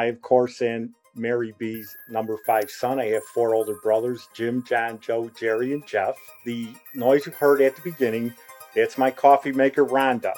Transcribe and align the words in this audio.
I, 0.00 0.06
of 0.06 0.22
course, 0.22 0.62
am 0.62 0.94
Mary 1.14 1.52
B's 1.58 1.94
number 2.08 2.38
five 2.46 2.70
son. 2.70 2.98
I 2.98 3.08
have 3.08 3.22
four 3.34 3.54
older 3.54 3.74
brothers 3.82 4.28
Jim, 4.32 4.64
John, 4.64 4.98
Joe, 4.98 5.30
Jerry, 5.38 5.74
and 5.74 5.86
Jeff. 5.86 6.16
The 6.46 6.68
noise 6.94 7.26
you 7.26 7.32
heard 7.32 7.60
at 7.60 7.76
the 7.76 7.82
beginning, 7.82 8.32
that's 8.74 8.96
my 8.96 9.10
coffee 9.10 9.52
maker, 9.52 9.84
Rhonda. 9.84 10.32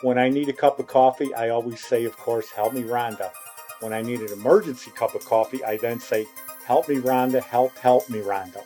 When 0.00 0.16
I 0.16 0.30
need 0.30 0.48
a 0.48 0.54
cup 0.54 0.78
of 0.78 0.86
coffee, 0.86 1.34
I 1.34 1.50
always 1.50 1.84
say, 1.84 2.06
of 2.06 2.16
course, 2.16 2.50
help 2.50 2.72
me, 2.72 2.82
Rhonda. 2.82 3.30
When 3.80 3.92
I 3.92 4.00
need 4.00 4.20
an 4.20 4.32
emergency 4.32 4.90
cup 4.92 5.14
of 5.14 5.22
coffee, 5.26 5.62
I 5.62 5.76
then 5.76 6.00
say, 6.00 6.24
help 6.64 6.88
me, 6.88 6.96
Rhonda, 6.96 7.42
help, 7.42 7.76
help 7.76 8.08
me, 8.08 8.20
Rhonda. 8.20 8.62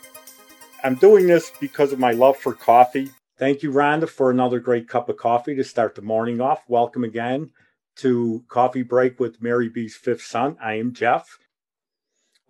I'm 0.84 0.94
doing 0.94 1.26
this 1.26 1.50
because 1.58 1.92
of 1.92 1.98
my 1.98 2.12
love 2.12 2.36
for 2.36 2.54
coffee. 2.54 3.10
Thank 3.40 3.64
you, 3.64 3.72
Rhonda, 3.72 4.08
for 4.08 4.30
another 4.30 4.60
great 4.60 4.88
cup 4.88 5.08
of 5.08 5.16
coffee 5.16 5.56
to 5.56 5.64
start 5.64 5.96
the 5.96 6.02
morning 6.02 6.40
off. 6.40 6.62
Welcome 6.68 7.02
again 7.02 7.50
to 7.98 8.44
Coffee 8.48 8.82
Break 8.82 9.18
with 9.18 9.42
Mary 9.42 9.68
B's 9.68 9.96
fifth 9.96 10.22
son. 10.22 10.56
I 10.62 10.74
am 10.74 10.92
Jeff. 10.92 11.38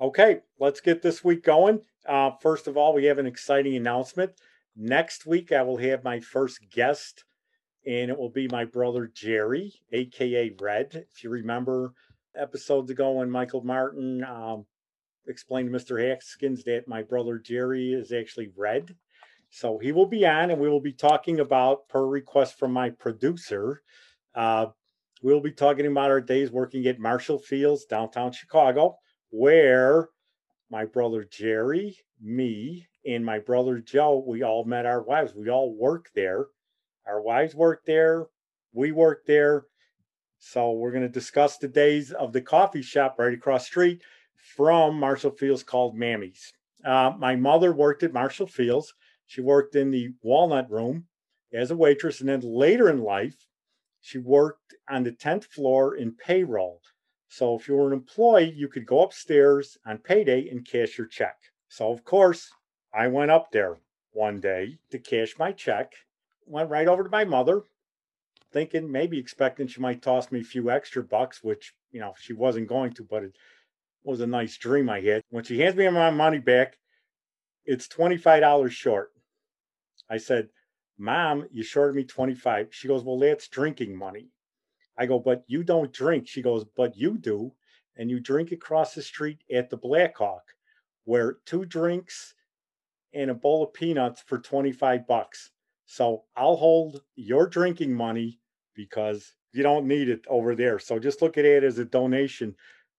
Okay, 0.00 0.40
let's 0.60 0.80
get 0.80 1.02
this 1.02 1.24
week 1.24 1.42
going. 1.42 1.80
Uh, 2.06 2.30
first 2.40 2.66
of 2.68 2.76
all, 2.76 2.94
we 2.94 3.04
have 3.06 3.18
an 3.18 3.26
exciting 3.26 3.74
announcement. 3.74 4.32
Next 4.76 5.26
week, 5.26 5.50
I 5.50 5.62
will 5.62 5.78
have 5.78 6.04
my 6.04 6.20
first 6.20 6.60
guest, 6.70 7.24
and 7.86 8.10
it 8.10 8.18
will 8.18 8.30
be 8.30 8.46
my 8.48 8.64
brother 8.64 9.10
Jerry, 9.12 9.74
aka 9.92 10.54
Red. 10.60 11.06
If 11.12 11.24
you 11.24 11.30
remember 11.30 11.92
episodes 12.36 12.90
ago 12.90 13.12
when 13.12 13.30
Michael 13.30 13.64
Martin 13.64 14.22
um, 14.24 14.66
explained 15.26 15.72
to 15.72 15.78
Mr. 15.78 16.00
Haskins 16.00 16.62
that 16.64 16.88
my 16.88 17.02
brother 17.02 17.38
Jerry 17.38 17.92
is 17.92 18.12
actually 18.12 18.50
Red. 18.56 18.94
So 19.50 19.78
he 19.78 19.92
will 19.92 20.06
be 20.06 20.26
on, 20.26 20.50
and 20.50 20.60
we 20.60 20.68
will 20.68 20.80
be 20.80 20.92
talking 20.92 21.40
about, 21.40 21.88
per 21.88 22.06
request 22.06 22.58
from 22.58 22.72
my 22.72 22.90
producer, 22.90 23.82
uh, 24.34 24.66
we'll 25.22 25.40
be 25.40 25.52
talking 25.52 25.86
about 25.86 26.10
our 26.10 26.20
days 26.20 26.50
working 26.50 26.86
at 26.86 26.98
Marshall 26.98 27.38
Fields, 27.38 27.84
downtown 27.84 28.32
Chicago, 28.32 28.96
where 29.30 30.08
my 30.70 30.84
brother 30.84 31.24
Jerry, 31.30 31.96
me, 32.20 32.86
and 33.06 33.24
my 33.24 33.38
brother 33.38 33.78
Joe, 33.78 34.24
we 34.26 34.42
all 34.42 34.64
met 34.64 34.86
our 34.86 35.02
wives. 35.02 35.34
We 35.34 35.48
all 35.48 35.74
worked 35.74 36.14
there. 36.14 36.46
Our 37.06 37.22
wives 37.22 37.54
worked 37.54 37.86
there. 37.86 38.26
We 38.72 38.92
worked 38.92 39.26
there. 39.26 39.66
So 40.38 40.72
we're 40.72 40.92
going 40.92 41.02
to 41.02 41.08
discuss 41.08 41.58
the 41.58 41.68
days 41.68 42.12
of 42.12 42.32
the 42.32 42.42
coffee 42.42 42.82
shop 42.82 43.16
right 43.18 43.34
across 43.34 43.66
street 43.66 44.02
from 44.56 44.98
Marshall 44.98 45.32
Fields 45.32 45.62
called 45.62 45.96
Mammy's. 45.96 46.52
Uh, 46.84 47.12
my 47.18 47.34
mother 47.34 47.72
worked 47.72 48.02
at 48.02 48.12
Marshall 48.12 48.46
Fields. 48.46 48.94
She 49.26 49.40
worked 49.40 49.74
in 49.74 49.90
the 49.90 50.10
Walnut 50.22 50.70
Room 50.70 51.06
as 51.52 51.70
a 51.70 51.76
waitress, 51.76 52.20
and 52.20 52.28
then 52.28 52.40
later 52.40 52.88
in 52.88 53.00
life, 53.02 53.34
she 54.08 54.16
worked 54.16 54.74
on 54.88 55.02
the 55.02 55.12
10th 55.12 55.44
floor 55.44 55.94
in 55.94 56.12
payroll. 56.12 56.80
So 57.28 57.54
if 57.56 57.68
you 57.68 57.74
were 57.74 57.88
an 57.88 57.92
employee, 57.92 58.54
you 58.56 58.68
could 58.68 58.86
go 58.86 59.02
upstairs 59.02 59.76
on 59.84 59.98
payday 59.98 60.48
and 60.48 60.66
cash 60.66 60.96
your 60.96 61.06
check. 61.06 61.36
So, 61.68 61.92
of 61.92 62.04
course, 62.04 62.48
I 62.94 63.08
went 63.08 63.30
up 63.30 63.52
there 63.52 63.76
one 64.12 64.40
day 64.40 64.78
to 64.92 64.98
cash 64.98 65.34
my 65.38 65.52
check, 65.52 65.92
went 66.46 66.70
right 66.70 66.88
over 66.88 67.04
to 67.04 67.10
my 67.10 67.26
mother, 67.26 67.64
thinking, 68.50 68.90
maybe 68.90 69.18
expecting 69.18 69.66
she 69.66 69.82
might 69.82 70.00
toss 70.00 70.32
me 70.32 70.40
a 70.40 70.44
few 70.44 70.70
extra 70.70 71.02
bucks, 71.02 71.44
which, 71.44 71.74
you 71.90 72.00
know, 72.00 72.14
she 72.18 72.32
wasn't 72.32 72.66
going 72.66 72.94
to, 72.94 73.04
but 73.04 73.24
it 73.24 73.36
was 74.04 74.22
a 74.22 74.26
nice 74.26 74.56
dream 74.56 74.88
I 74.88 75.02
had. 75.02 75.20
When 75.28 75.44
she 75.44 75.60
hands 75.60 75.76
me 75.76 75.86
my 75.90 76.08
money 76.08 76.38
back, 76.38 76.78
it's 77.66 77.86
$25 77.88 78.70
short. 78.70 79.10
I 80.08 80.16
said, 80.16 80.48
Mom, 80.98 81.46
you 81.52 81.62
shorted 81.62 81.94
me 81.94 82.04
25. 82.04 82.68
She 82.70 82.88
goes, 82.88 83.04
Well, 83.04 83.18
that's 83.18 83.48
drinking 83.48 83.96
money. 83.96 84.28
I 84.96 85.06
go, 85.06 85.18
But 85.18 85.44
you 85.46 85.62
don't 85.62 85.92
drink. 85.92 86.26
She 86.26 86.42
goes, 86.42 86.64
But 86.64 86.96
you 86.96 87.16
do. 87.16 87.52
And 87.96 88.10
you 88.10 88.20
drink 88.20 88.52
across 88.52 88.94
the 88.94 89.02
street 89.02 89.42
at 89.52 89.70
the 89.70 89.76
Blackhawk, 89.76 90.54
where 91.04 91.38
two 91.46 91.64
drinks 91.64 92.34
and 93.12 93.30
a 93.30 93.34
bowl 93.34 93.64
of 93.64 93.72
peanuts 93.72 94.22
for 94.26 94.38
25 94.38 95.06
bucks. 95.06 95.50
So 95.86 96.24
I'll 96.36 96.56
hold 96.56 97.02
your 97.16 97.48
drinking 97.48 97.94
money 97.94 98.40
because 98.74 99.34
you 99.52 99.62
don't 99.62 99.88
need 99.88 100.08
it 100.08 100.24
over 100.28 100.54
there. 100.54 100.78
So 100.78 100.98
just 100.98 101.22
look 101.22 101.38
at 101.38 101.44
it 101.44 101.64
as 101.64 101.78
a 101.78 101.84
donation 101.84 102.54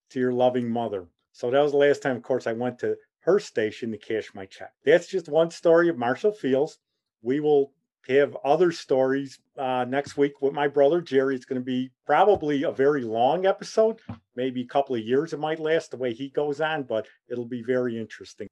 to 0.10 0.20
your 0.20 0.34
loving 0.34 0.70
mother. 0.70 1.06
So 1.32 1.52
that 1.52 1.62
was 1.62 1.72
the 1.72 1.78
last 1.78 2.02
time, 2.02 2.18
of 2.18 2.24
course, 2.24 2.48
I 2.48 2.54
went 2.54 2.80
to 2.80 2.98
her 3.22 3.40
station 3.40 3.92
to 3.92 3.98
cash 3.98 4.34
my 4.34 4.46
check. 4.46 4.74
That's 4.84 5.08
just 5.08 5.30
one 5.30 5.52
story 5.52 5.88
of 5.88 5.98
Marshall 5.98 6.32
Fields. 6.32 6.80
We 7.22 7.40
will 7.40 7.72
have 8.08 8.36
other 8.44 8.72
stories 8.72 9.40
uh, 9.58 9.86
next 9.88 10.18
week 10.18 10.42
with 10.42 10.54
my 10.54 10.68
brother 10.68 11.02
Jerry. 11.02 11.36
It's 11.36 11.46
going 11.46 11.62
to 11.62 11.66
be 11.66 11.92
probably 12.06 12.64
a 12.64 12.72
very 12.72 13.04
long 13.04 13.46
episode, 13.46 14.00
maybe 14.36 14.62
a 14.62 14.68
couple 14.68 14.96
of 14.96 15.02
years 15.02 15.34
it 15.34 15.40
might 15.40 15.60
last 15.60 15.92
the 15.92 15.98
way 15.98 16.14
he 16.14 16.30
goes 16.30 16.62
on, 16.62 16.84
but 16.84 17.08
it'll 17.30 17.46
be 17.46 17.62
very 17.62 18.00
interesting. 18.00 18.48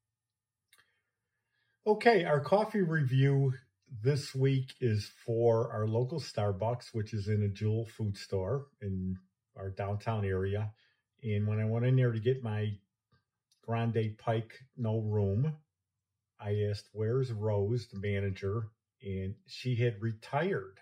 Okay, 1.88 2.26
our 2.26 2.42
coffee 2.42 2.82
review 2.82 3.54
this 4.04 4.36
week 4.36 4.74
is 4.82 5.12
for 5.26 5.72
our 5.72 5.88
local 5.88 6.20
Starbucks, 6.20 6.88
which 6.94 7.14
is 7.14 7.30
in 7.30 7.44
a 7.44 7.48
Jewel 7.48 7.86
food 7.86 8.18
store 8.18 8.68
in 8.82 9.18
our 9.56 9.70
downtown 9.70 10.26
area. 10.26 10.72
And 11.24 11.48
when 11.48 11.60
I 11.60 11.66
went 11.66 11.86
in 11.86 11.96
there 11.96 12.12
to 12.12 12.20
get 12.20 12.44
my 12.44 12.78
Grande 13.66 14.18
Pike 14.18 14.54
no 14.76 15.00
room, 15.00 15.56
I 16.40 16.64
asked, 16.70 16.90
Where's 16.92 17.32
Rose, 17.32 17.88
the 17.88 18.00
manager? 18.00 18.68
And 19.04 19.36
she 19.46 19.76
had 19.76 20.02
retired. 20.02 20.80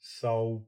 So 0.00 0.66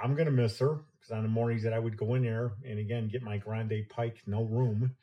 I'm 0.00 0.14
going 0.14 0.26
to 0.26 0.32
miss 0.32 0.58
her 0.58 0.80
because 0.98 1.12
on 1.12 1.22
the 1.22 1.28
mornings 1.28 1.62
that 1.64 1.72
I 1.72 1.78
would 1.78 1.96
go 1.96 2.14
in 2.14 2.22
there 2.22 2.52
and 2.66 2.78
again 2.78 3.08
get 3.08 3.22
my 3.22 3.38
Grande 3.38 3.88
Pike, 3.88 4.18
no 4.26 4.44
room, 4.44 4.94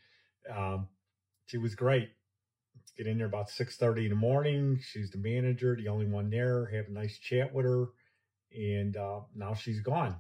um, 0.54 0.88
she 1.48 1.58
was 1.58 1.76
great. 1.76 2.10
Get 2.98 3.08
in 3.08 3.18
there 3.18 3.28
about 3.28 3.50
6:30 3.50 4.06
in 4.06 4.10
the 4.10 4.16
morning. 4.16 4.80
She's 4.82 5.10
the 5.10 5.18
manager, 5.18 5.76
the 5.76 5.88
only 5.88 6.06
one 6.06 6.30
there. 6.30 6.66
Have 6.68 6.88
a 6.88 6.92
nice 6.92 7.18
chat 7.18 7.54
with 7.54 7.66
her, 7.66 7.88
and 8.52 8.98
uh, 8.98 9.22
now 9.36 9.54
she's 9.54 9.82
gone. 9.82 10.18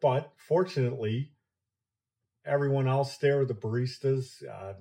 But 0.00 0.32
fortunately, 0.36 1.32
everyone 2.44 2.88
else 2.88 3.16
there, 3.18 3.44
the 3.44 3.54
baristas, 3.54 4.42
uh, 4.46 4.74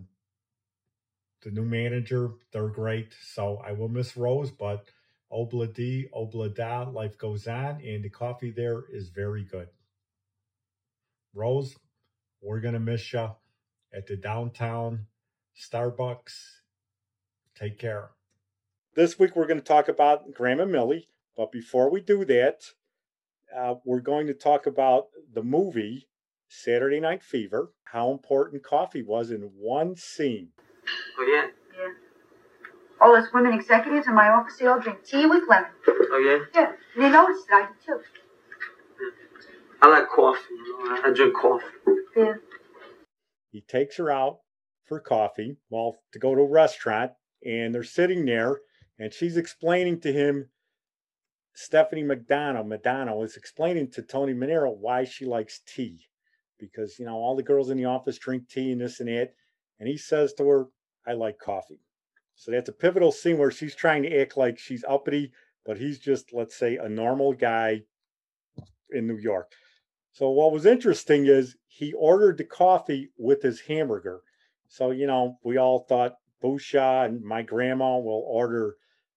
the 1.46 1.52
new 1.52 1.64
manager, 1.64 2.32
they're 2.52 2.68
great. 2.68 3.14
So 3.22 3.62
I 3.66 3.72
will 3.72 3.88
miss 3.88 4.18
Rose, 4.18 4.52
but 4.52 4.90
obla 5.32 5.74
di, 5.74 6.10
obla 6.14 6.54
da, 6.54 6.90
life 6.90 7.18
goes 7.18 7.48
on, 7.48 7.82
and 7.82 8.04
the 8.04 8.10
coffee 8.10 8.52
there 8.52 8.84
is 8.92 9.10
very 9.10 9.44
good. 9.44 9.70
Rose, 11.34 11.76
we're 12.42 12.60
gonna 12.60 12.80
miss 12.80 13.14
you 13.14 13.30
at 13.94 14.08
the 14.08 14.18
downtown 14.18 15.06
Starbucks. 15.56 16.34
Take 17.56 17.80
care. 17.80 18.10
This 18.96 19.18
week 19.18 19.36
we're 19.36 19.48
going 19.48 19.60
to 19.60 19.66
talk 19.66 19.88
about 19.88 20.34
Grandma 20.34 20.66
Millie, 20.66 21.10
but 21.38 21.52
before 21.52 21.90
we 21.90 22.02
do 22.02 22.26
that, 22.26 22.64
uh, 23.56 23.76
we're 23.86 24.02
going 24.02 24.28
to 24.28 24.34
talk 24.34 24.66
about 24.66 25.08
the 25.34 25.44
movie 25.44 26.08
Saturday 26.48 27.00
Night 27.00 27.24
Fever, 27.24 27.72
how 27.86 28.12
important 28.12 28.64
coffee 28.64 29.04
was 29.04 29.32
in 29.32 29.52
one 29.58 29.96
scene. 29.96 30.50
Oh, 31.20 31.26
yeah? 31.28 31.48
Yeah. 31.78 31.94
All 33.02 33.16
us 33.16 33.28
women 33.34 33.54
executives 33.54 34.08
in 34.08 34.16
my 34.16 34.30
office, 34.30 34.58
they 34.58 34.68
all 34.68 34.80
drink 34.80 35.04
tea 35.04 35.26
with 35.26 35.44
lemon. 35.50 35.70
Oh, 35.88 36.18
yeah? 36.18 36.46
Yeah. 36.54 36.72
And 36.96 37.04
they 37.04 37.10
noticed 37.10 37.48
that 37.50 37.64
I 37.64 37.68
do 37.68 37.74
too. 37.86 38.00
Hmm. 39.00 39.84
I 39.84 39.90
like 39.90 40.10
coffee. 40.10 40.40
You 40.50 40.90
know? 40.90 41.02
I 41.04 41.14
drink 41.14 41.36
coffee. 41.36 41.66
Yeah. 42.16 42.34
He 43.52 43.62
takes 43.62 43.98
her 43.98 44.12
out 44.12 44.40
for 44.86 45.00
coffee, 45.00 45.58
well, 45.70 45.98
to 46.14 46.20
go 46.20 46.36
to 46.36 46.42
a 46.42 46.50
restaurant, 46.50 47.12
and 47.44 47.74
they're 47.74 47.84
sitting 47.84 48.26
there, 48.26 48.60
and 49.00 49.14
she's 49.14 49.38
explaining 49.38 50.00
to 50.02 50.14
him. 50.14 50.50
Stephanie 51.54 52.04
McDonough, 52.04 52.68
Madonna 52.68 53.18
is 53.22 53.38
explaining 53.38 53.90
to 53.92 54.02
Tony 54.02 54.34
Manero 54.34 54.76
why 54.78 55.06
she 55.06 55.26
likes 55.26 55.62
tea, 55.66 56.02
because 56.60 57.00
you 57.00 57.06
know 57.06 57.16
all 57.16 57.36
the 57.36 57.44
girls 57.44 57.70
in 57.70 57.78
the 57.78 57.86
office 57.86 58.18
drink 58.18 58.50
tea 58.50 58.74
and 58.74 58.82
this 58.82 59.00
and 59.00 59.08
that, 59.08 59.34
and 59.80 59.88
he 59.88 59.98
says 59.98 60.34
to 60.34 60.46
her, 60.48 60.66
I 61.08 61.14
like 61.14 61.40
coffee. 61.40 61.80
So 62.36 62.52
that's 62.52 62.70
a 62.70 62.74
pivotal 62.74 63.12
scene 63.12 63.38
where 63.38 63.52
she's 63.52 63.76
trying 63.76 64.04
to 64.04 64.22
act 64.22 64.38
like 64.38 64.60
she's 64.60 64.84
uppity, 64.88 65.32
but 65.66 65.78
he's 65.78 66.00
just, 66.00 66.34
let's 66.34 66.56
say, 66.56 66.78
a 66.78 66.90
normal 66.90 67.34
guy 67.34 67.84
in 68.92 69.08
New 69.08 69.18
York. 69.18 69.52
So 70.12 70.30
what 70.30 70.52
was 70.52 70.66
interesting 70.66 71.28
is 71.28 71.58
he 71.68 71.94
ordered 71.94 72.38
the 72.38 72.44
coffee 72.44 73.12
with 73.18 73.42
his 73.42 73.62
hamburger. 73.62 74.22
So, 74.68 74.92
you 74.92 75.08
know, 75.08 75.38
we 75.44 75.58
all 75.58 75.80
thought 75.80 76.18
Busha 76.44 77.06
and 77.06 77.22
my 77.22 77.42
grandma 77.42 77.98
will 77.98 78.24
order 78.28 78.76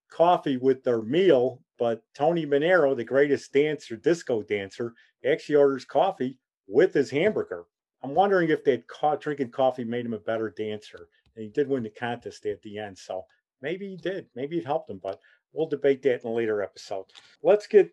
coffee 0.09 0.57
with 0.57 0.83
their 0.83 1.01
meal, 1.01 1.61
but 1.77 2.01
Tony 2.13 2.45
Manero, 2.45 2.95
the 2.95 3.03
greatest 3.03 3.53
dancer, 3.53 3.95
disco 3.95 4.41
dancer, 4.43 4.93
actually 5.25 5.55
orders 5.55 5.85
coffee 5.85 6.37
with 6.67 6.93
his 6.93 7.09
hamburger. 7.09 7.65
I'm 8.03 8.15
wondering 8.15 8.49
if 8.49 8.63
that 8.63 8.87
co- 8.87 9.17
drinking 9.17 9.51
coffee 9.51 9.83
made 9.83 10.05
him 10.05 10.13
a 10.13 10.19
better 10.19 10.49
dancer. 10.49 11.07
And 11.39 11.45
he 11.45 11.51
did 11.53 11.69
win 11.69 11.83
the 11.83 11.89
contest 11.89 12.45
at 12.45 12.61
the 12.63 12.77
end. 12.79 12.97
So 12.97 13.23
maybe 13.61 13.87
he 13.87 13.95
did. 13.95 14.27
Maybe 14.35 14.57
it 14.57 14.65
helped 14.65 14.89
him, 14.89 14.99
but 15.01 15.21
we'll 15.53 15.69
debate 15.69 16.01
that 16.01 16.21
in 16.21 16.29
a 16.29 16.33
later 16.33 16.61
episode. 16.61 17.05
Let's 17.41 17.65
get 17.65 17.91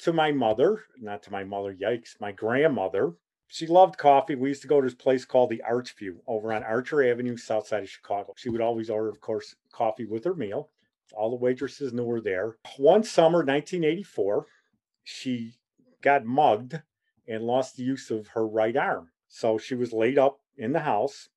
to 0.00 0.12
my 0.12 0.32
mother, 0.32 0.82
not 0.98 1.22
to 1.22 1.30
my 1.30 1.44
mother, 1.44 1.72
yikes, 1.72 2.20
my 2.20 2.32
grandmother. 2.32 3.12
she 3.46 3.68
loved 3.68 3.96
coffee. 3.96 4.34
We 4.34 4.48
used 4.48 4.62
to 4.62 4.68
go 4.68 4.80
to 4.80 4.86
this 4.88 4.94
place 4.96 5.24
called 5.24 5.50
the 5.50 5.62
Archview 5.70 6.16
over 6.26 6.52
on 6.52 6.64
Archer 6.64 7.08
Avenue, 7.08 7.36
south 7.36 7.68
side 7.68 7.84
of 7.84 7.88
Chicago. 7.88 8.32
She 8.36 8.48
would 8.48 8.60
always 8.60 8.90
order, 8.90 9.08
of 9.08 9.20
course, 9.20 9.54
coffee 9.70 10.04
with 10.04 10.24
her 10.24 10.34
meal. 10.34 10.70
All 11.12 11.30
the 11.30 11.36
waitresses 11.36 11.92
knew 11.92 12.08
her 12.08 12.20
there. 12.20 12.56
One 12.76 13.04
summer, 13.04 13.38
1984, 13.38 14.46
she 15.04 15.54
got 16.02 16.24
mugged 16.24 16.82
and 17.28 17.44
lost 17.44 17.76
the 17.76 17.84
use 17.84 18.10
of 18.10 18.26
her 18.28 18.48
right 18.48 18.76
arm. 18.76 19.10
So 19.28 19.58
she 19.58 19.76
was 19.76 19.92
laid 19.92 20.18
up 20.18 20.40
in 20.56 20.72
the 20.72 20.80
house. 20.80 21.28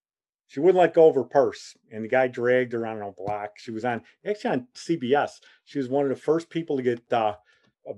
She 0.54 0.60
wouldn't 0.60 0.78
let 0.78 0.94
go 0.94 1.10
of 1.10 1.16
her 1.16 1.24
purse, 1.24 1.76
and 1.92 2.04
the 2.04 2.08
guy 2.08 2.28
dragged 2.28 2.74
her 2.74 2.86
on 2.86 3.02
a 3.02 3.12
block. 3.12 3.58
She 3.58 3.72
was 3.72 3.84
on 3.84 4.04
actually 4.24 4.52
on 4.52 4.68
CBS. 4.76 5.40
She 5.66 5.80
was 5.80 5.90
one 5.90 6.04
of 6.04 6.10
the 6.10 6.16
first 6.16 6.52
people 6.52 6.78
to 6.78 6.84
get 6.84 7.12
uh, 7.12 7.34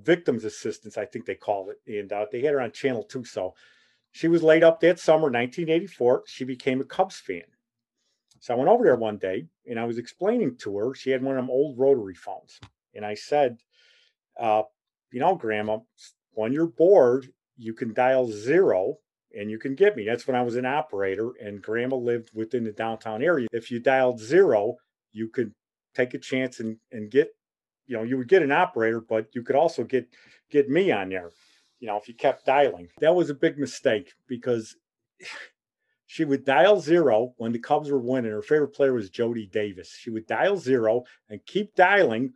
victim's 0.02 0.42
assistance, 0.42 0.96
I 0.96 1.04
think 1.04 1.26
they 1.26 1.34
called 1.34 1.68
it, 1.68 1.98
and 1.98 2.10
uh, 2.10 2.24
they 2.32 2.40
had 2.40 2.54
her 2.54 2.62
on 2.62 2.72
Channel 2.72 3.02
Two. 3.02 3.26
So 3.26 3.54
she 4.10 4.26
was 4.26 4.42
laid 4.42 4.64
up 4.64 4.80
that 4.80 4.98
summer, 4.98 5.24
1984. 5.24 6.22
She 6.28 6.44
became 6.44 6.80
a 6.80 6.84
Cubs 6.84 7.18
fan. 7.18 7.42
So 8.40 8.54
I 8.54 8.56
went 8.56 8.70
over 8.70 8.84
there 8.84 8.96
one 8.96 9.18
day 9.18 9.48
and 9.68 9.78
I 9.78 9.84
was 9.84 9.98
explaining 9.98 10.56
to 10.60 10.78
her. 10.78 10.94
She 10.94 11.10
had 11.10 11.22
one 11.22 11.36
of 11.36 11.42
them 11.42 11.50
old 11.50 11.78
rotary 11.78 12.14
phones, 12.14 12.58
and 12.94 13.04
I 13.04 13.16
said, 13.16 13.58
uh, 14.40 14.62
"You 15.12 15.20
know, 15.20 15.34
Grandma, 15.34 15.80
when 16.32 16.54
you're 16.54 16.68
bored, 16.68 17.26
you 17.58 17.74
can 17.74 17.92
dial 17.92 18.28
zero 18.28 18.96
and 19.36 19.50
you 19.50 19.58
can 19.58 19.74
get 19.74 19.96
me. 19.96 20.04
That's 20.04 20.26
when 20.26 20.36
I 20.36 20.42
was 20.42 20.56
an 20.56 20.66
operator 20.66 21.32
and 21.40 21.62
grandma 21.62 21.96
lived 21.96 22.30
within 22.34 22.64
the 22.64 22.72
downtown 22.72 23.22
area. 23.22 23.48
If 23.52 23.70
you 23.70 23.80
dialed 23.80 24.18
zero, 24.18 24.76
you 25.12 25.28
could 25.28 25.52
take 25.94 26.14
a 26.14 26.18
chance 26.18 26.60
and, 26.60 26.78
and 26.90 27.10
get, 27.10 27.28
you 27.86 27.96
know, 27.96 28.02
you 28.02 28.16
would 28.18 28.28
get 28.28 28.42
an 28.42 28.52
operator, 28.52 29.00
but 29.00 29.28
you 29.34 29.42
could 29.42 29.56
also 29.56 29.84
get 29.84 30.08
get 30.50 30.68
me 30.68 30.90
on 30.92 31.10
there, 31.10 31.30
you 31.80 31.86
know, 31.86 31.96
if 31.96 32.08
you 32.08 32.14
kept 32.14 32.46
dialing. 32.46 32.88
That 33.00 33.14
was 33.14 33.30
a 33.30 33.34
big 33.34 33.58
mistake 33.58 34.12
because 34.26 34.76
she 36.06 36.24
would 36.24 36.44
dial 36.44 36.80
zero 36.80 37.34
when 37.36 37.52
the 37.52 37.58
Cubs 37.58 37.90
were 37.90 37.98
winning. 37.98 38.32
Her 38.32 38.42
favorite 38.42 38.74
player 38.74 38.92
was 38.92 39.10
Jody 39.10 39.46
Davis. 39.46 39.94
She 39.98 40.10
would 40.10 40.26
dial 40.26 40.56
zero 40.56 41.04
and 41.28 41.44
keep 41.46 41.74
dialing 41.74 42.34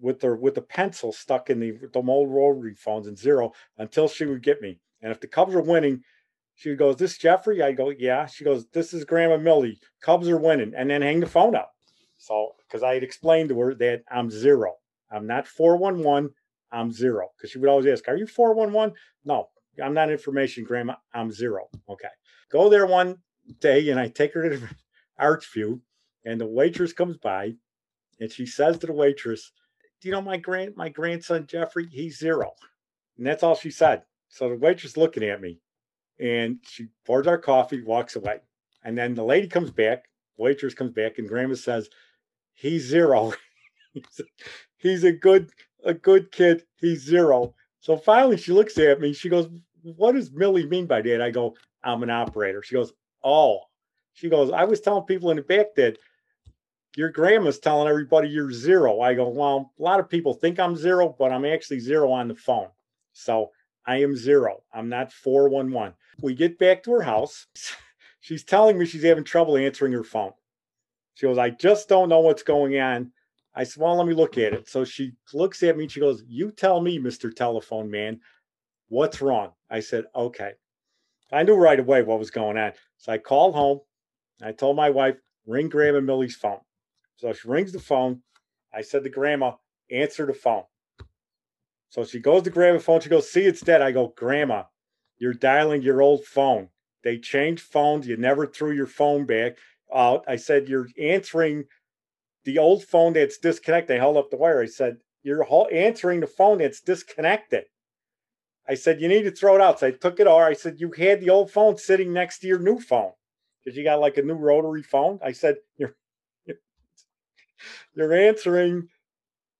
with 0.00 0.22
her 0.22 0.36
with 0.36 0.56
a 0.58 0.62
pencil 0.62 1.12
stuck 1.12 1.50
in 1.50 1.60
the, 1.60 1.72
the 1.92 2.02
old 2.06 2.30
rotary 2.30 2.74
phones 2.74 3.06
and 3.06 3.18
zero 3.18 3.52
until 3.78 4.08
she 4.08 4.26
would 4.26 4.42
get 4.42 4.60
me. 4.60 4.80
And 5.04 5.12
if 5.12 5.20
the 5.20 5.28
Cubs 5.28 5.54
are 5.54 5.60
winning, 5.60 6.02
she 6.54 6.74
goes, 6.74 6.96
This 6.96 7.18
Jeffrey? 7.18 7.62
I 7.62 7.72
go, 7.72 7.90
Yeah. 7.90 8.26
She 8.26 8.42
goes, 8.42 8.66
This 8.72 8.94
is 8.94 9.04
Grandma 9.04 9.36
Millie. 9.36 9.78
Cubs 10.00 10.28
are 10.28 10.38
winning. 10.38 10.72
And 10.76 10.90
then 10.90 11.02
hang 11.02 11.20
the 11.20 11.26
phone 11.26 11.54
up. 11.54 11.70
So, 12.16 12.52
because 12.66 12.82
I 12.82 12.94
had 12.94 13.02
explained 13.02 13.50
to 13.50 13.60
her 13.60 13.74
that 13.74 14.02
I'm 14.10 14.30
zero. 14.30 14.72
I'm 15.12 15.26
not 15.26 15.46
411. 15.46 16.30
I'm 16.72 16.90
zero. 16.90 17.28
Because 17.36 17.50
she 17.50 17.58
would 17.58 17.68
always 17.68 17.86
ask, 17.86 18.08
Are 18.08 18.16
you 18.16 18.26
411? 18.26 18.96
No, 19.26 19.50
I'm 19.82 19.92
not 19.92 20.10
information, 20.10 20.64
Grandma. 20.64 20.94
I'm 21.12 21.30
zero. 21.30 21.68
Okay. 21.88 22.08
Go 22.50 22.70
there 22.70 22.86
one 22.86 23.18
day 23.60 23.90
and 23.90 24.00
I 24.00 24.08
take 24.08 24.32
her 24.32 24.48
to 24.48 24.56
the 24.56 24.68
Archview 25.20 25.80
and 26.24 26.40
the 26.40 26.46
waitress 26.46 26.94
comes 26.94 27.18
by 27.18 27.52
and 28.20 28.32
she 28.32 28.46
says 28.46 28.78
to 28.78 28.86
the 28.86 28.92
waitress, 28.94 29.52
Do 30.00 30.08
you 30.08 30.12
know 30.12 30.22
my 30.22 30.38
grand 30.38 30.76
my 30.76 30.88
grandson 30.88 31.46
Jeffrey? 31.46 31.88
He's 31.90 32.18
zero. 32.18 32.52
And 33.18 33.26
that's 33.26 33.42
all 33.42 33.54
she 33.54 33.70
said. 33.70 34.02
So 34.28 34.48
the 34.48 34.56
waitress 34.56 34.96
looking 34.96 35.24
at 35.24 35.40
me 35.40 35.60
and 36.18 36.58
she 36.62 36.88
pours 37.06 37.26
our 37.26 37.38
coffee, 37.38 37.82
walks 37.82 38.16
away. 38.16 38.40
And 38.84 38.96
then 38.96 39.14
the 39.14 39.24
lady 39.24 39.48
comes 39.48 39.70
back, 39.70 40.04
waitress 40.36 40.74
comes 40.74 40.92
back, 40.92 41.18
and 41.18 41.28
grandma 41.28 41.54
says, 41.54 41.88
He's 42.54 42.84
zero. 42.86 43.32
he's, 44.76 45.04
a, 45.04 45.12
good, 45.12 45.50
a 45.84 45.94
good 45.94 46.30
kid. 46.30 46.64
He's 46.76 47.02
zero. 47.02 47.54
So 47.80 47.96
finally 47.96 48.36
she 48.36 48.52
looks 48.52 48.78
at 48.78 49.00
me. 49.00 49.12
She 49.12 49.28
goes, 49.28 49.48
What 49.82 50.12
does 50.12 50.30
Millie 50.32 50.66
mean 50.66 50.86
by 50.86 51.02
that? 51.02 51.20
I 51.20 51.30
go, 51.30 51.56
I'm 51.82 52.02
an 52.02 52.10
operator. 52.10 52.62
She 52.62 52.74
goes, 52.74 52.92
Oh. 53.22 53.60
She 54.12 54.28
goes, 54.28 54.52
I 54.52 54.62
was 54.62 54.80
telling 54.80 55.04
people 55.04 55.30
in 55.30 55.36
the 55.36 55.42
back 55.42 55.74
that 55.74 55.98
your 56.96 57.10
grandma's 57.10 57.58
telling 57.58 57.88
everybody 57.88 58.28
you're 58.28 58.52
zero. 58.52 59.00
I 59.00 59.14
go, 59.14 59.28
Well, 59.28 59.72
a 59.78 59.82
lot 59.82 59.98
of 59.98 60.08
people 60.08 60.34
think 60.34 60.60
I'm 60.60 60.76
zero, 60.76 61.14
but 61.18 61.32
I'm 61.32 61.44
actually 61.44 61.80
zero 61.80 62.12
on 62.12 62.28
the 62.28 62.36
phone. 62.36 62.68
So 63.12 63.50
I 63.86 64.02
am 64.02 64.16
zero. 64.16 64.62
I'm 64.72 64.88
not 64.88 65.12
411. 65.12 65.94
We 66.20 66.34
get 66.34 66.58
back 66.58 66.82
to 66.84 66.92
her 66.92 67.02
house. 67.02 67.46
She's 68.20 68.44
telling 68.44 68.78
me 68.78 68.86
she's 68.86 69.04
having 69.04 69.24
trouble 69.24 69.56
answering 69.56 69.92
her 69.92 70.04
phone. 70.04 70.32
She 71.14 71.26
goes, 71.26 71.36
I 71.36 71.50
just 71.50 71.88
don't 71.90 72.08
know 72.08 72.20
what's 72.20 72.42
going 72.42 72.78
on. 72.80 73.12
I 73.54 73.64
said, 73.64 73.82
Well, 73.82 73.96
let 73.96 74.06
me 74.06 74.14
look 74.14 74.38
at 74.38 74.54
it. 74.54 74.68
So 74.68 74.84
she 74.84 75.12
looks 75.34 75.62
at 75.62 75.76
me 75.76 75.84
and 75.84 75.92
she 75.92 76.00
goes, 76.00 76.24
You 76.26 76.50
tell 76.50 76.80
me, 76.80 76.98
Mr. 76.98 77.34
Telephone 77.34 77.90
Man, 77.90 78.20
what's 78.88 79.20
wrong? 79.20 79.52
I 79.70 79.80
said, 79.80 80.06
Okay. 80.16 80.52
I 81.30 81.42
knew 81.42 81.54
right 81.54 81.78
away 81.78 82.02
what 82.02 82.18
was 82.18 82.30
going 82.30 82.56
on. 82.56 82.72
So 82.96 83.12
I 83.12 83.18
called 83.18 83.54
home. 83.54 83.80
I 84.42 84.52
told 84.52 84.76
my 84.76 84.90
wife, 84.90 85.16
Ring 85.46 85.68
Grandma 85.68 86.00
Millie's 86.00 86.36
phone. 86.36 86.60
So 87.16 87.32
she 87.32 87.46
rings 87.46 87.72
the 87.72 87.80
phone. 87.80 88.22
I 88.72 88.82
said 88.82 89.04
to 89.04 89.10
Grandma, 89.10 89.52
Answer 89.90 90.26
the 90.26 90.32
phone. 90.32 90.64
So 91.88 92.04
she 92.04 92.18
goes 92.18 92.42
to 92.42 92.50
grab 92.50 92.74
a 92.74 92.80
phone. 92.80 93.00
She 93.00 93.08
goes, 93.08 93.30
see, 93.30 93.42
it's 93.42 93.60
dead. 93.60 93.82
I 93.82 93.92
go, 93.92 94.12
Grandma, 94.16 94.64
you're 95.18 95.34
dialing 95.34 95.82
your 95.82 96.02
old 96.02 96.24
phone. 96.24 96.68
They 97.04 97.18
changed 97.18 97.62
phones. 97.62 98.06
You 98.06 98.16
never 98.16 98.46
threw 98.46 98.72
your 98.72 98.86
phone 98.86 99.26
back 99.26 99.58
out. 99.94 100.24
I 100.26 100.36
said, 100.36 100.68
you're 100.68 100.88
answering 101.00 101.64
the 102.44 102.58
old 102.58 102.84
phone 102.84 103.12
that's 103.12 103.38
disconnected. 103.38 103.96
I 103.96 104.00
held 104.00 104.16
up 104.16 104.30
the 104.30 104.36
wire. 104.36 104.62
I 104.62 104.66
said, 104.66 104.98
you're 105.22 105.46
answering 105.72 106.20
the 106.20 106.26
phone 106.26 106.58
that's 106.58 106.80
disconnected. 106.80 107.64
I 108.68 108.74
said, 108.74 109.00
you 109.00 109.08
need 109.08 109.22
to 109.22 109.30
throw 109.30 109.54
it 109.54 109.60
out. 109.60 109.80
So 109.80 109.86
I 109.86 109.90
took 109.90 110.20
it 110.20 110.26
over. 110.26 110.44
I 110.44 110.54
said, 110.54 110.76
you 110.78 110.90
had 110.92 111.20
the 111.20 111.30
old 111.30 111.50
phone 111.50 111.76
sitting 111.76 112.12
next 112.12 112.38
to 112.40 112.46
your 112.46 112.58
new 112.58 112.78
phone 112.78 113.12
because 113.62 113.76
you 113.76 113.84
got 113.84 114.00
like 114.00 114.16
a 114.16 114.22
new 114.22 114.34
rotary 114.34 114.82
phone. 114.82 115.18
I 115.22 115.32
said, 115.32 115.56
you're, 115.76 115.94
you're 117.94 118.12
answering 118.12 118.88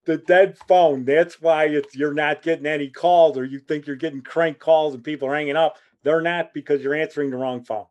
the 0.06 0.18
dead 0.18 0.58
phone. 0.68 1.04
That's 1.04 1.40
why 1.40 1.64
it's 1.64 1.94
you're 1.94 2.14
not 2.14 2.42
getting 2.42 2.66
any 2.66 2.88
calls, 2.88 3.38
or 3.38 3.44
you 3.44 3.58
think 3.58 3.86
you're 3.86 3.96
getting 3.96 4.22
crank 4.22 4.58
calls 4.58 4.94
and 4.94 5.04
people 5.04 5.28
are 5.28 5.34
hanging 5.34 5.56
up. 5.56 5.76
They're 6.02 6.20
not 6.20 6.52
because 6.52 6.82
you're 6.82 6.94
answering 6.94 7.30
the 7.30 7.36
wrong 7.36 7.64
phone. 7.64 7.86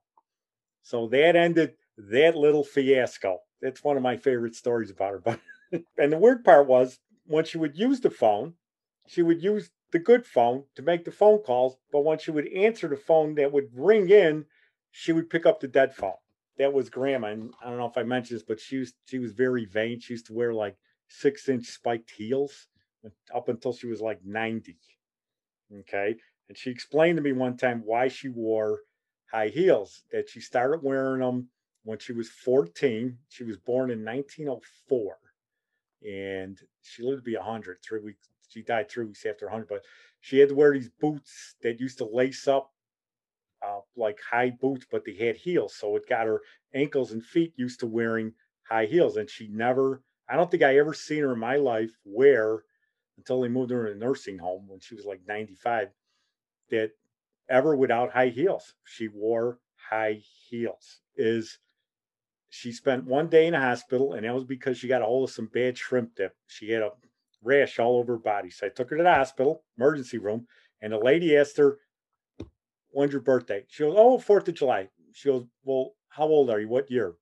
So 0.83 1.07
that 1.07 1.35
ended 1.35 1.73
that 1.97 2.35
little 2.35 2.63
fiasco. 2.63 3.39
That's 3.61 3.83
one 3.83 3.97
of 3.97 4.03
my 4.03 4.17
favorite 4.17 4.55
stories 4.55 4.91
about 4.91 5.11
her. 5.11 5.19
But 5.19 5.39
and 5.97 6.11
the 6.11 6.17
weird 6.17 6.43
part 6.43 6.67
was 6.67 6.99
when 7.25 7.45
she 7.45 7.57
would 7.57 7.77
use 7.77 8.01
the 8.01 8.09
phone, 8.09 8.53
she 9.07 9.21
would 9.21 9.41
use 9.41 9.71
the 9.91 9.99
good 9.99 10.25
phone 10.25 10.65
to 10.75 10.81
make 10.81 11.05
the 11.05 11.11
phone 11.11 11.39
calls. 11.39 11.77
But 11.91 12.03
when 12.03 12.19
she 12.19 12.31
would 12.31 12.47
answer 12.47 12.87
the 12.87 12.97
phone 12.97 13.35
that 13.35 13.51
would 13.51 13.69
ring 13.73 14.09
in, 14.09 14.45
she 14.91 15.11
would 15.11 15.29
pick 15.29 15.45
up 15.45 15.59
the 15.59 15.67
dead 15.67 15.95
phone. 15.95 16.13
That 16.57 16.73
was 16.73 16.89
grandma. 16.89 17.29
And 17.29 17.53
I 17.63 17.69
don't 17.69 17.79
know 17.79 17.87
if 17.87 17.97
I 17.97 18.03
mentioned 18.03 18.39
this, 18.39 18.45
but 18.45 18.59
she 18.59 18.77
was 18.77 18.93
she 19.05 19.19
was 19.19 19.31
very 19.31 19.65
vain. 19.65 19.99
She 19.99 20.13
used 20.13 20.27
to 20.27 20.33
wear 20.33 20.53
like 20.53 20.75
six 21.07 21.49
inch 21.49 21.67
spiked 21.67 22.11
heels 22.11 22.67
up 23.33 23.49
until 23.49 23.73
she 23.73 23.87
was 23.87 24.01
like 24.01 24.19
90. 24.23 24.77
Okay. 25.81 26.15
And 26.49 26.57
she 26.57 26.69
explained 26.69 27.17
to 27.17 27.23
me 27.23 27.31
one 27.31 27.57
time 27.57 27.81
why 27.85 28.07
she 28.07 28.29
wore 28.29 28.81
high 29.31 29.49
heels, 29.49 30.03
that 30.11 30.29
she 30.29 30.39
started 30.39 30.83
wearing 30.83 31.21
them 31.21 31.49
when 31.83 31.97
she 31.99 32.13
was 32.13 32.29
14. 32.29 33.17
She 33.29 33.43
was 33.43 33.57
born 33.57 33.89
in 33.89 34.05
1904 34.05 35.17
and 36.05 36.59
she 36.81 37.03
lived 37.03 37.19
to 37.19 37.31
be 37.31 37.35
100. 37.35 37.77
Three 37.81 38.01
weeks, 38.01 38.27
she 38.47 38.61
died 38.61 38.89
three 38.89 39.05
weeks 39.05 39.25
after 39.25 39.45
100, 39.45 39.67
but 39.67 39.83
she 40.21 40.39
had 40.39 40.49
to 40.49 40.55
wear 40.55 40.73
these 40.73 40.91
boots 40.99 41.55
that 41.63 41.79
used 41.79 41.97
to 41.99 42.05
lace 42.05 42.47
up 42.47 42.71
uh, 43.65 43.79
like 43.95 44.19
high 44.29 44.49
boots, 44.49 44.85
but 44.91 45.05
they 45.05 45.15
had 45.15 45.35
heels. 45.35 45.75
So 45.75 45.95
it 45.95 46.07
got 46.07 46.27
her 46.27 46.41
ankles 46.73 47.11
and 47.11 47.23
feet 47.23 47.53
used 47.55 47.79
to 47.79 47.87
wearing 47.87 48.33
high 48.63 48.85
heels. 48.85 49.17
And 49.17 49.29
she 49.29 49.47
never 49.47 50.01
I 50.29 50.35
don't 50.35 50.49
think 50.49 50.63
I 50.63 50.77
ever 50.77 50.93
seen 50.93 51.23
her 51.23 51.33
in 51.33 51.39
my 51.39 51.57
life 51.57 51.91
wear 52.05 52.63
until 53.17 53.41
they 53.41 53.47
moved 53.47 53.71
her 53.71 53.87
in 53.87 53.97
a 53.97 53.99
nursing 53.99 54.37
home 54.37 54.67
when 54.67 54.79
she 54.79 54.95
was 54.95 55.05
like 55.05 55.21
95 55.27 55.89
that 56.71 56.91
ever 57.49 57.75
without 57.75 58.11
high 58.11 58.29
heels. 58.29 58.73
She 58.85 59.07
wore 59.07 59.59
high 59.75 60.21
heels. 60.47 61.01
Is 61.15 61.59
she 62.49 62.71
spent 62.71 63.05
one 63.05 63.27
day 63.27 63.47
in 63.47 63.53
a 63.53 63.59
hospital 63.59 64.13
and 64.13 64.25
that 64.25 64.33
was 64.33 64.45
because 64.45 64.77
she 64.77 64.87
got 64.87 65.01
a 65.01 65.05
hold 65.05 65.29
of 65.29 65.33
some 65.33 65.49
bad 65.53 65.77
shrimp 65.77 66.15
dip. 66.15 66.35
She 66.47 66.71
had 66.71 66.81
a 66.81 66.91
rash 67.43 67.79
all 67.79 67.97
over 67.97 68.13
her 68.13 68.19
body. 68.19 68.49
So 68.49 68.67
I 68.67 68.69
took 68.69 68.89
her 68.89 68.97
to 68.97 69.03
the 69.03 69.13
hospital, 69.13 69.63
emergency 69.77 70.17
room, 70.17 70.47
and 70.81 70.93
the 70.93 70.97
lady 70.97 71.37
asked 71.37 71.57
her, 71.57 71.79
When's 72.89 73.11
your 73.11 73.21
birthday? 73.21 73.65
She 73.67 73.83
goes, 73.83 73.95
Oh, 73.97 74.17
4th 74.17 74.47
of 74.47 74.53
July. 74.53 74.87
She 75.13 75.29
goes, 75.29 75.45
Well, 75.63 75.95
how 76.09 76.25
old 76.25 76.49
are 76.49 76.59
you? 76.59 76.67
What 76.67 76.91
year? 76.91 77.15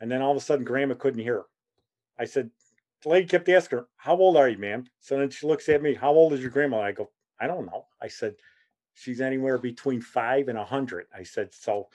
And 0.00 0.10
then 0.10 0.22
all 0.22 0.30
of 0.30 0.36
a 0.36 0.40
sudden, 0.40 0.64
grandma 0.64 0.94
couldn't 0.94 1.22
hear 1.22 1.34
her. 1.34 1.44
I 2.18 2.24
said, 2.24 2.50
the 3.02 3.10
lady 3.10 3.26
kept 3.26 3.48
asking 3.48 3.78
her, 3.78 3.86
How 3.96 4.16
old 4.16 4.36
are 4.36 4.48
you, 4.48 4.58
ma'am? 4.58 4.86
So 5.00 5.18
then 5.18 5.30
she 5.30 5.46
looks 5.46 5.68
at 5.68 5.82
me, 5.82 5.94
How 5.94 6.12
old 6.12 6.32
is 6.32 6.40
your 6.40 6.50
grandma? 6.50 6.80
I 6.80 6.92
go, 6.92 7.10
I 7.40 7.46
don't 7.46 7.66
know. 7.66 7.86
I 8.00 8.08
said, 8.08 8.34
She's 8.94 9.20
anywhere 9.20 9.58
between 9.58 10.00
five 10.00 10.48
and 10.48 10.58
a 10.58 10.64
hundred. 10.64 11.06
I 11.14 11.22
said, 11.22 11.52
So 11.52 11.88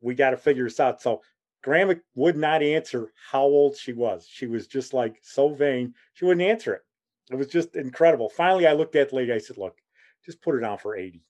we 0.00 0.14
got 0.14 0.30
to 0.30 0.36
figure 0.36 0.64
this 0.64 0.80
out. 0.80 1.02
So 1.02 1.22
grandma 1.62 1.94
would 2.14 2.36
not 2.36 2.62
answer 2.62 3.12
how 3.30 3.42
old 3.42 3.76
she 3.76 3.92
was. 3.92 4.26
She 4.30 4.46
was 4.46 4.66
just 4.66 4.94
like 4.94 5.18
so 5.22 5.50
vain. 5.50 5.94
She 6.14 6.24
wouldn't 6.24 6.48
answer 6.48 6.74
it. 6.74 6.82
It 7.30 7.36
was 7.36 7.48
just 7.48 7.76
incredible. 7.76 8.28
Finally, 8.28 8.66
I 8.66 8.72
looked 8.72 8.96
at 8.96 9.10
the 9.10 9.16
lady. 9.16 9.32
I 9.32 9.38
said, 9.38 9.58
Look, 9.58 9.76
just 10.24 10.40
put 10.40 10.54
her 10.54 10.60
down 10.60 10.78
for 10.78 10.96
80. 10.96 11.22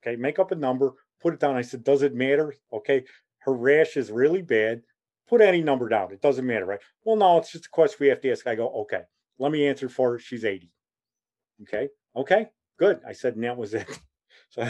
Okay, 0.00 0.16
make 0.16 0.38
up 0.38 0.52
a 0.52 0.56
number, 0.56 0.92
put 1.20 1.34
it 1.34 1.40
down. 1.40 1.56
I 1.56 1.62
said, 1.62 1.84
Does 1.84 2.02
it 2.02 2.14
matter? 2.14 2.54
Okay, 2.72 3.04
her 3.38 3.52
rash 3.52 3.96
is 3.96 4.10
really 4.10 4.42
bad. 4.42 4.82
Put 5.28 5.40
any 5.40 5.62
number 5.62 5.88
down. 5.88 6.12
It 6.12 6.20
doesn't 6.20 6.46
matter, 6.46 6.66
right? 6.66 6.80
Well, 7.04 7.16
no, 7.16 7.38
it's 7.38 7.52
just 7.52 7.66
a 7.66 7.70
question 7.70 7.98
we 8.00 8.08
have 8.08 8.20
to 8.20 8.30
ask. 8.30 8.46
I 8.46 8.54
go, 8.54 8.68
Okay, 8.82 9.02
let 9.38 9.52
me 9.52 9.66
answer 9.66 9.88
for 9.88 10.12
her. 10.12 10.18
She's 10.18 10.44
80. 10.44 10.70
Okay, 11.62 11.88
okay, 12.16 12.48
good. 12.78 13.00
I 13.06 13.12
said, 13.12 13.34
and 13.34 13.44
that 13.44 13.56
was 13.56 13.74
it. 13.74 13.88
So 14.50 14.62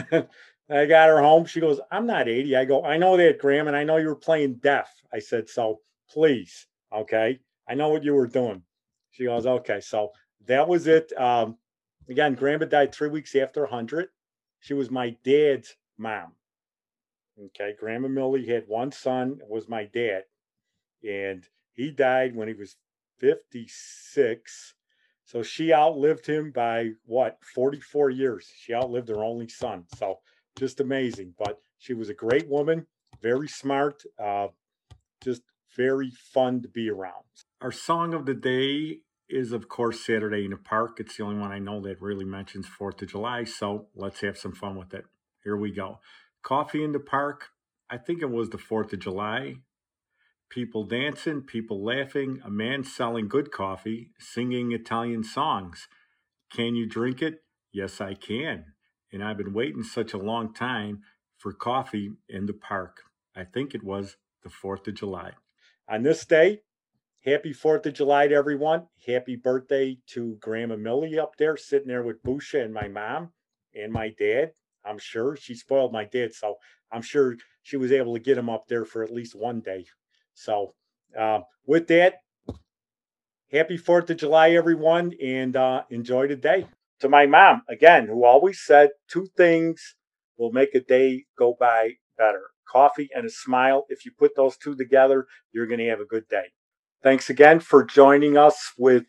I 0.69 0.85
got 0.87 1.09
her 1.09 1.21
home. 1.21 1.45
She 1.45 1.59
goes, 1.59 1.79
I'm 1.91 2.07
not 2.07 2.27
80. 2.27 2.55
I 2.55 2.65
go, 2.65 2.83
I 2.83 2.97
know 2.97 3.17
that, 3.17 3.37
Graham, 3.37 3.67
and 3.67 3.75
I 3.75 3.83
know 3.83 3.97
you 3.97 4.07
were 4.07 4.15
playing 4.15 4.55
deaf. 4.55 4.89
I 5.13 5.19
said, 5.19 5.47
So 5.47 5.81
please, 6.09 6.65
okay, 6.91 7.39
I 7.69 7.75
know 7.75 7.89
what 7.89 8.03
you 8.03 8.15
were 8.15 8.25
doing. 8.27 8.63
She 9.11 9.25
goes, 9.25 9.45
Okay. 9.45 9.79
So 9.79 10.11
that 10.47 10.67
was 10.67 10.87
it. 10.87 11.11
Um, 11.19 11.57
again, 12.09 12.33
Grandma 12.33 12.65
died 12.65 12.93
three 12.95 13.09
weeks 13.09 13.35
after 13.35 13.61
100. 13.61 14.07
She 14.59 14.73
was 14.73 14.89
my 14.89 15.15
dad's 15.23 15.75
mom. 15.99 16.33
Okay. 17.39 17.75
Grandma 17.79 18.07
Millie 18.07 18.47
had 18.47 18.63
one 18.67 18.91
son, 18.91 19.39
was 19.47 19.69
my 19.69 19.85
dad, 19.85 20.23
and 21.03 21.47
he 21.73 21.91
died 21.91 22.35
when 22.35 22.47
he 22.47 22.53
was 22.53 22.75
56. 23.19 24.73
So 25.25 25.41
she 25.41 25.73
outlived 25.73 26.27
him 26.27 26.51
by 26.51 26.91
what, 27.05 27.39
44 27.43 28.11
years. 28.11 28.47
She 28.57 28.73
outlived 28.73 29.09
her 29.09 29.23
only 29.23 29.47
son. 29.47 29.85
So 29.97 30.19
just 30.55 30.79
amazing. 30.79 31.33
But 31.37 31.59
she 31.79 31.93
was 31.93 32.09
a 32.09 32.13
great 32.13 32.47
woman, 32.47 32.87
very 33.21 33.47
smart, 33.47 34.03
uh, 34.23 34.47
just 35.23 35.41
very 35.75 36.11
fun 36.11 36.61
to 36.61 36.67
be 36.67 36.89
around. 36.89 37.23
Our 37.61 37.71
song 37.71 38.13
of 38.13 38.25
the 38.25 38.33
day 38.33 38.99
is, 39.27 39.51
of 39.51 39.67
course, 39.67 40.05
Saturday 40.05 40.45
in 40.45 40.51
the 40.51 40.57
Park. 40.57 40.99
It's 40.99 41.17
the 41.17 41.23
only 41.23 41.39
one 41.39 41.51
I 41.51 41.59
know 41.59 41.81
that 41.81 42.01
really 42.01 42.25
mentions 42.25 42.67
4th 42.67 43.01
of 43.01 43.09
July. 43.09 43.43
So 43.43 43.87
let's 43.95 44.21
have 44.21 44.37
some 44.37 44.53
fun 44.53 44.77
with 44.77 44.93
it. 44.93 45.05
Here 45.43 45.57
we 45.57 45.71
go. 45.71 45.99
Coffee 46.43 46.83
in 46.83 46.91
the 46.91 46.99
Park. 46.99 47.49
I 47.89 47.97
think 47.97 48.21
it 48.21 48.29
was 48.29 48.49
the 48.49 48.57
4th 48.57 48.93
of 48.93 48.99
July. 48.99 49.55
People 50.49 50.85
dancing, 50.85 51.41
people 51.41 51.83
laughing, 51.83 52.39
a 52.45 52.49
man 52.49 52.83
selling 52.83 53.27
good 53.27 53.51
coffee, 53.51 54.11
singing 54.19 54.71
Italian 54.71 55.23
songs. 55.23 55.87
Can 56.51 56.75
you 56.75 56.87
drink 56.87 57.21
it? 57.21 57.43
Yes, 57.73 57.99
I 57.99 58.13
can. 58.13 58.65
And 59.11 59.23
I've 59.23 59.37
been 59.37 59.53
waiting 59.53 59.83
such 59.83 60.13
a 60.13 60.17
long 60.17 60.53
time 60.53 61.01
for 61.37 61.51
coffee 61.51 62.11
in 62.29 62.45
the 62.45 62.53
park. 62.53 63.01
I 63.35 63.43
think 63.43 63.75
it 63.75 63.83
was 63.83 64.17
the 64.43 64.49
4th 64.49 64.87
of 64.87 64.93
July. 64.93 65.31
On 65.89 66.03
this 66.03 66.25
day, 66.25 66.61
happy 67.25 67.53
4th 67.53 67.85
of 67.87 67.93
July 67.93 68.27
to 68.27 68.35
everyone. 68.35 68.87
Happy 69.05 69.35
birthday 69.35 69.97
to 70.07 70.37
Grandma 70.39 70.77
Millie 70.77 71.19
up 71.19 71.35
there, 71.37 71.57
sitting 71.57 71.87
there 71.87 72.03
with 72.03 72.23
Busha 72.23 72.63
and 72.63 72.73
my 72.73 72.87
mom 72.87 73.31
and 73.73 73.91
my 73.91 74.13
dad. 74.17 74.51
I'm 74.85 74.99
sure 74.99 75.35
she 75.35 75.55
spoiled 75.55 75.91
my 75.91 76.05
dad, 76.05 76.33
so 76.33 76.55
I'm 76.91 77.01
sure 77.01 77.35
she 77.63 77.77
was 77.77 77.91
able 77.91 78.13
to 78.13 78.19
get 78.19 78.37
him 78.37 78.49
up 78.49 78.67
there 78.67 78.85
for 78.85 79.03
at 79.03 79.11
least 79.11 79.35
one 79.35 79.59
day. 79.59 79.87
So, 80.35 80.75
uh, 81.19 81.39
with 81.65 81.87
that, 81.87 82.15
happy 83.51 83.77
4th 83.77 84.09
of 84.11 84.17
July, 84.17 84.51
everyone, 84.51 85.13
and 85.23 85.55
uh, 85.55 85.83
enjoy 85.89 86.27
the 86.27 86.35
day. 86.35 86.67
To 86.99 87.09
my 87.09 87.25
mom, 87.25 87.63
again, 87.67 88.07
who 88.07 88.23
always 88.23 88.61
said 88.63 88.91
two 89.09 89.27
things 89.35 89.95
will 90.37 90.51
make 90.51 90.75
a 90.75 90.79
day 90.79 91.25
go 91.37 91.55
by 91.59 91.93
better 92.17 92.43
coffee 92.71 93.09
and 93.15 93.25
a 93.25 93.29
smile. 93.29 93.85
If 93.89 94.05
you 94.05 94.11
put 94.17 94.35
those 94.35 94.57
two 94.57 94.75
together, 94.75 95.27
you're 95.51 95.67
going 95.67 95.79
to 95.79 95.89
have 95.89 95.99
a 95.99 96.05
good 96.05 96.27
day. 96.27 96.51
Thanks 97.03 97.29
again 97.29 97.59
for 97.59 97.83
joining 97.83 98.37
us 98.37 98.71
with 98.77 99.05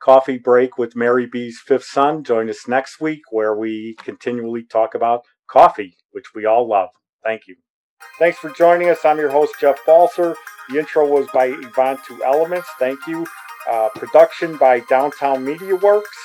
Coffee 0.00 0.38
Break 0.38 0.78
with 0.78 0.94
Mary 0.94 1.26
B's 1.26 1.58
Fifth 1.58 1.84
Son. 1.84 2.22
Join 2.22 2.48
us 2.48 2.68
next 2.68 3.00
week 3.00 3.22
where 3.30 3.54
we 3.56 3.96
continually 3.98 4.64
talk 4.64 4.94
about 4.94 5.24
coffee, 5.48 5.96
which 6.12 6.34
we 6.34 6.46
all 6.46 6.68
love. 6.68 6.90
Thank 7.24 7.42
you. 7.48 7.56
Thanks 8.18 8.38
for 8.38 8.50
joining 8.50 8.90
us. 8.90 9.04
I'm 9.04 9.18
your 9.18 9.30
host, 9.30 9.54
Jeff 9.60 9.78
Balser. 9.84 10.34
The 10.68 10.78
intro 10.78 11.06
was 11.06 11.26
by 11.34 11.46
Yvonne 11.46 11.98
Two 12.06 12.22
Elements. 12.24 12.68
Thank 12.78 13.06
you. 13.06 13.26
Uh, 13.68 13.88
production 13.94 14.56
by 14.56 14.80
Downtown 14.80 15.44
Media 15.44 15.76
Works. 15.76 16.16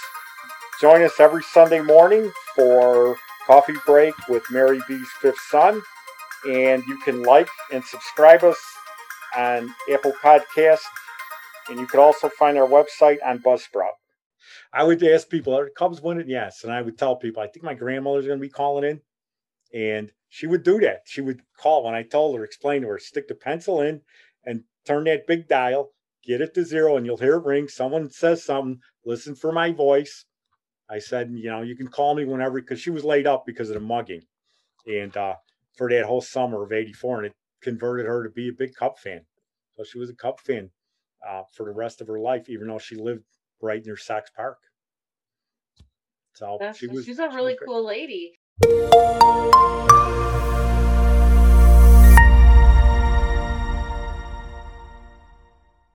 Join 0.79 1.01
us 1.01 1.19
every 1.19 1.43
Sunday 1.43 1.81
morning 1.81 2.31
for 2.55 3.17
Coffee 3.47 3.75
Break 3.85 4.13
with 4.27 4.43
Mary 4.51 4.79
B's 4.87 5.09
Fifth 5.21 5.39
Son. 5.49 5.81
And 6.47 6.83
you 6.87 6.97
can 6.99 7.23
like 7.23 7.49
and 7.73 7.83
subscribe 7.83 8.43
us 8.43 8.59
on 9.35 9.73
Apple 9.91 10.13
Podcasts. 10.21 10.85
And 11.69 11.79
you 11.79 11.87
can 11.87 11.99
also 11.99 12.29
find 12.29 12.57
our 12.57 12.67
website 12.67 13.17
on 13.25 13.39
Buzzsprout. 13.39 13.97
I 14.71 14.83
would 14.83 15.03
ask 15.03 15.27
people, 15.27 15.57
are 15.57 15.65
the 15.65 15.71
Cubs 15.71 16.01
winning? 16.01 16.29
Yes. 16.29 16.63
And 16.63 16.71
I 16.71 16.81
would 16.81 16.97
tell 16.97 17.15
people, 17.15 17.41
I 17.41 17.47
think 17.47 17.63
my 17.63 17.73
grandmother's 17.73 18.27
going 18.27 18.39
to 18.39 18.41
be 18.41 18.49
calling 18.49 18.83
in. 18.83 19.01
And 19.73 20.11
she 20.29 20.47
would 20.47 20.63
do 20.63 20.79
that. 20.79 21.01
She 21.05 21.21
would 21.21 21.41
call 21.57 21.83
when 21.83 21.95
I 21.95 22.03
told 22.03 22.37
her, 22.37 22.43
explain 22.43 22.83
to 22.83 22.87
her, 22.89 22.99
stick 22.99 23.27
the 23.27 23.35
pencil 23.35 23.81
in 23.81 24.01
and 24.45 24.63
turn 24.85 25.05
that 25.05 25.27
big 25.27 25.47
dial, 25.47 25.91
get 26.23 26.41
it 26.41 26.53
to 26.53 26.63
zero, 26.63 26.95
and 26.95 27.05
you'll 27.05 27.17
hear 27.17 27.35
it 27.35 27.45
ring. 27.45 27.67
Someone 27.67 28.09
says 28.09 28.43
something, 28.43 28.79
listen 29.03 29.35
for 29.35 29.51
my 29.51 29.71
voice. 29.71 30.25
I 30.89 30.99
said, 30.99 31.31
you 31.31 31.49
know, 31.49 31.61
you 31.61 31.75
can 31.75 31.87
call 31.87 32.15
me 32.15 32.25
whenever, 32.25 32.61
because 32.61 32.79
she 32.79 32.89
was 32.89 33.03
laid 33.03 33.27
up 33.27 33.45
because 33.45 33.69
of 33.69 33.75
the 33.75 33.79
mugging. 33.79 34.21
And 34.87 35.15
uh, 35.17 35.35
for 35.75 35.89
that 35.89 36.05
whole 36.05 36.21
summer 36.21 36.63
of 36.63 36.71
84, 36.71 37.17
and 37.17 37.25
it 37.27 37.33
converted 37.61 38.05
her 38.05 38.23
to 38.23 38.29
be 38.29 38.49
a 38.49 38.53
big 38.53 38.73
Cub 38.75 38.97
fan. 38.97 39.21
So 39.75 39.83
she 39.83 39.99
was 39.99 40.09
a 40.09 40.15
Cub 40.15 40.39
fan 40.39 40.69
uh, 41.27 41.43
for 41.53 41.65
the 41.65 41.71
rest 41.71 42.01
of 42.01 42.07
her 42.07 42.19
life, 42.19 42.49
even 42.49 42.67
though 42.67 42.79
she 42.79 42.95
lived 42.95 43.23
right 43.61 43.83
near 43.85 43.97
Sox 43.97 44.29
Park. 44.31 44.57
So 46.33 46.57
That's, 46.59 46.77
she 46.77 46.87
was. 46.87 47.05
she's 47.05 47.19
a 47.19 47.29
really 47.29 47.57
cool 47.65 47.85
lady. 47.85 48.33